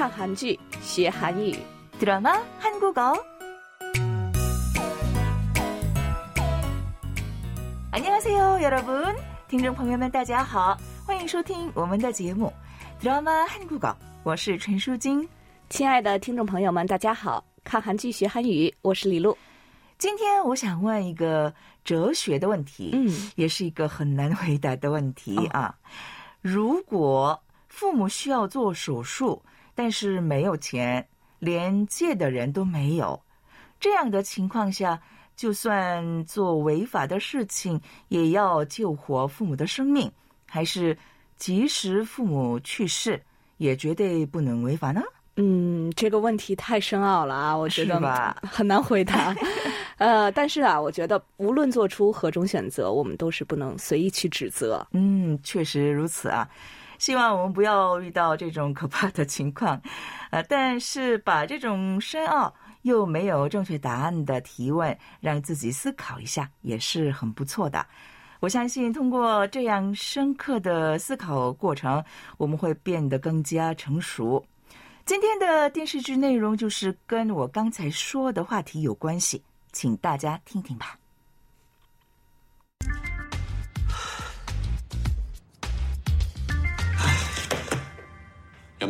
[0.00, 1.54] 看韩剧学韩语
[2.00, 3.14] ，drama 한국 어。
[7.92, 9.14] 안녕하세요여러 분，
[9.46, 10.74] 听众朋友们，大家好，
[11.04, 12.50] 欢迎收听我们的节目
[13.04, 13.92] 《drama 한국 어》，
[14.22, 15.28] 我是陈淑晶。
[15.68, 19.36] 亲爱的听众朋友们，大家好，看韩剧学韩语，我是李璐。
[19.98, 21.52] 今天我想问一个
[21.84, 25.74] 哲学的问题，嗯，也是一个很难回答的问题啊。
[26.40, 29.42] 如果父母需要做手术，
[29.80, 31.08] 但是没有钱，
[31.38, 33.18] 连借的人都没有，
[33.80, 35.00] 这样的情况下，
[35.34, 40.12] 就算做违法的事情，也要救活父母的生命，
[40.46, 40.94] 还是
[41.38, 43.18] 即使父母去世，
[43.56, 45.00] 也绝对不能违法呢？
[45.36, 49.34] 嗯，这个问题太深奥了啊，我觉得吧很难回答。
[49.96, 54.86] 呃，但是啊，我觉得无论做出何种选择，我们都是不能随意去指责。
[54.92, 56.46] 嗯，确实如此啊。
[57.00, 59.80] 希望我们不要遇到这种可怕的情况，
[60.30, 67.84] 呃，但是把这种深奥又没有正确答案的提问，让自己思考一下，也是很不错的。
[68.38, 72.04] 我相信通过这样深刻的思考过程，
[72.36, 74.44] 我们会变得更加成熟。
[75.06, 80.99] 今天的电视剧内容就是跟我刚才说的话题有关系，请大家听听吧。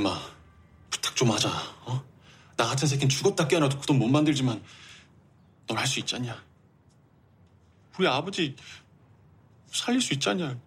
[0.00, 0.18] 얌마
[0.88, 1.48] 부탁 좀 하자
[1.84, 2.02] 어?
[2.56, 4.62] 나 같은 새끼는 죽었다 깨어나도 그 돈 못 만들지만
[5.66, 6.42] 넌 할 수 있잖냐
[7.98, 8.56] 우리 아버지
[9.66, 10.58] 살릴 수 있잖냐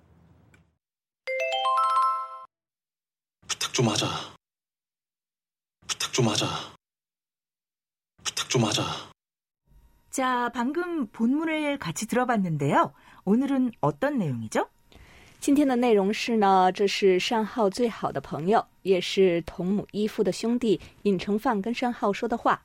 [3.47, 4.05] 부탁 좀 하자
[5.87, 6.45] 부탁 좀 하자
[8.23, 8.83] 부탁 좀 하자
[10.11, 12.93] 자, 방금 본문을 같이 들어봤는데요.
[13.25, 14.69] 오늘은 어떤 내용이죠?
[15.43, 22.61] 今天的内容是呢，这是单浩最好的朋友，也是同母异父的兄弟尹成范跟单浩说的话。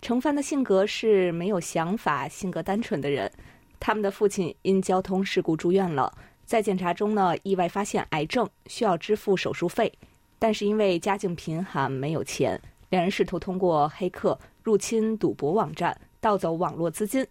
[0.00, 3.30] 成范的性格是没有想法、性格单纯的人。
[3.78, 6.10] 他们的父亲因交通事故住院了，
[6.46, 9.92] 在检查中呢，意外发现癌症，需要支付手术费。
[10.38, 12.58] 但是因为家境贫寒，没有钱，
[12.88, 17.26] 两人试图通过黑客入侵赌博网站，盗走网络资金。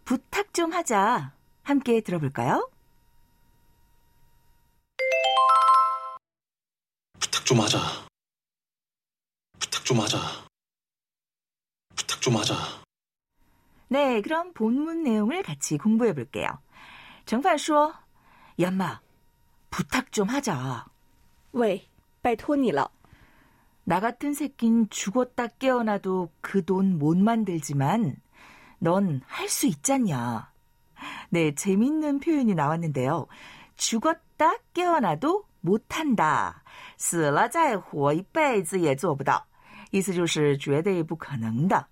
[0.04, 1.34] 부탁 좀 하자.
[1.62, 2.72] 함께 들어볼까요?
[7.46, 7.78] 좀 하자.
[9.60, 10.18] 부탁 좀 하자.
[11.96, 12.56] 부탁 좀 하자.
[13.88, 16.48] 네, 그럼 본문 내용을 같이 공부해 볼게요.
[17.26, 17.94] 정판说,
[18.60, 19.00] 연마,
[19.70, 20.86] 부탁 좀 하자.
[21.54, 21.88] 왜,
[22.24, 22.90] 빨토니러.
[23.84, 28.16] 나 같은 새낀 죽었다 깨어나도 그 돈 못 만들지만
[28.80, 30.52] 넌 할 수 있잖냐.
[31.30, 33.28] 네, 재밌는 표현이 나왔는데요.
[33.78, 36.56] 죽었다 깨어나도 不探的，
[36.98, 39.48] 死了再活一辈子也做不到，
[39.90, 41.88] 意思就是绝对不可能的。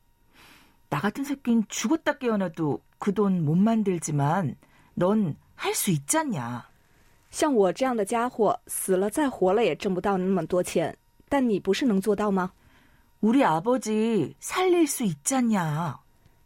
[0.90, 4.56] 같은죽었다깨어나도그 돈 못 만들지만
[4.96, 6.62] 넌 할 수 있잖냐
[7.32, 10.96] 像我这样的家伙，死了再活了也挣不到那么多钱，
[11.28, 12.52] 但你不是能做到吗？
[13.22, 15.98] 우리아버지살릴수있잖냐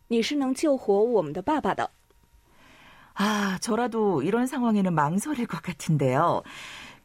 [0.08, 1.92] 你是能救活我们的爸爸的。
[3.16, 6.44] 아 저라도 이런 상황에는 망설일 것 같은데요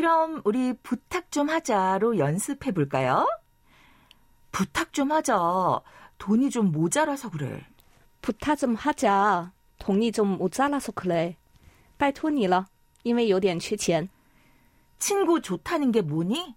[0.00, 3.26] 그럼 우리 부탁 좀 하자로 연습해 볼까요?
[4.50, 5.82] 부탁 좀 하자.
[6.16, 7.66] 돈이 좀 모자라서 그래.
[8.22, 9.52] 부탁 좀 하자.
[9.78, 11.36] 돈이 좀 모자라서 그래.
[11.98, 14.08] 拜托你了，因为有点缺钱。
[14.98, 16.54] 친구 좋다는 게 뭐니?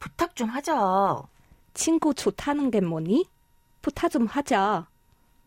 [0.00, 1.22] 부탁 좀 하자.
[1.74, 3.26] 친구 좋다는 게 뭐니?
[3.80, 4.88] 부탁 좀 하자.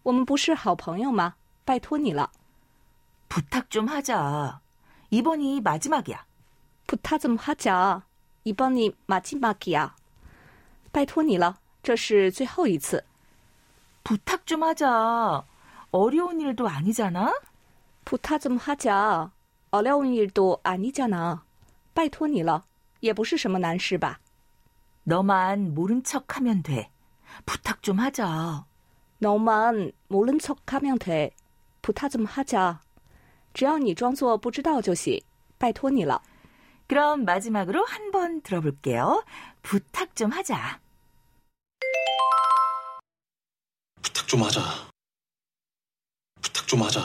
[0.05, 2.29] 我们不是好朋友吗？拜托你了。
[3.27, 4.61] 부탁 좀 하자.
[5.09, 6.23] 이번이 마지막이야.
[6.87, 8.05] 부탁 좀 하자.
[8.43, 9.95] 이번이 마지막이야.
[10.93, 13.01] 拜托你了.这是最后一次.
[14.03, 15.43] 부탁 좀 하자.
[15.91, 17.33] 어려운 일도 아니잖아.
[18.05, 19.31] 부탁 좀 하자.
[19.71, 21.43] 어려운 일도 아니잖아.
[21.95, 24.19] 拜托你了.也不是什么难事吧.
[25.03, 26.91] 너만 모른 척하면 돼.
[27.47, 28.65] 부탁 좀 하자.
[29.17, 31.31] 너만 모른 척하면 돼.
[31.81, 32.79] 부탁 좀 하자.
[33.53, 36.21] 只要你装作不知道就行。拜托你了。
[36.87, 39.23] 그럼 마지막으로 한 번 들어볼게요.
[39.61, 40.79] 부탁 좀 하자.
[44.01, 44.61] 부탁 좀 하자.
[46.41, 46.99] 부탁 좀 하자.